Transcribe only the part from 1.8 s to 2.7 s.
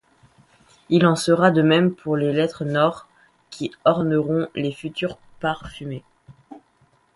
pour les lettres